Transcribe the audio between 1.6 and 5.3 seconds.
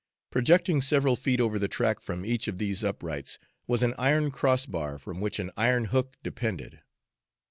track from each of these uprights was an iron crossbar, from